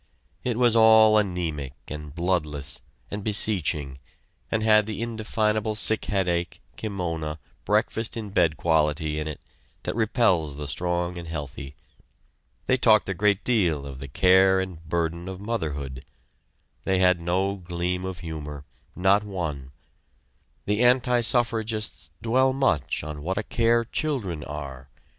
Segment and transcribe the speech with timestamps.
[0.43, 3.99] It was all anemic and bloodless, and beseeching,
[4.49, 9.39] and had the indefinable sick headache, kimona, breakfast in bed quality in it,
[9.83, 11.75] that repels the strong and healthy.
[12.65, 16.03] They talked a great deal of the care and burden of motherhood.
[16.83, 18.65] They had no gleam of humor
[18.95, 19.71] not one.
[20.65, 24.89] The anti suffragists dwell much on what a care children are.